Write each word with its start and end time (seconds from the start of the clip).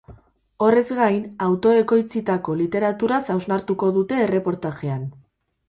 Horrez 0.67 0.85
gain, 0.99 1.19
autoekoitzitako 1.47 2.57
literaturaz 2.63 3.21
hausnartuko 3.37 3.93
dute 4.01 4.21
erreportajean. 4.27 5.09